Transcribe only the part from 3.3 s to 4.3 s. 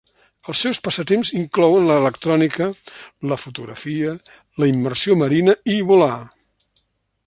la fotografia,